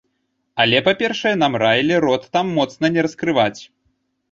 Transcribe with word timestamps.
Але, 0.63 0.79
па-першае, 0.87 1.33
нам 1.43 1.59
раілі 1.65 2.01
рот 2.07 2.27
там 2.39 2.45
моцна 2.59 2.93
не 2.97 3.01
раскрываць. 3.09 3.61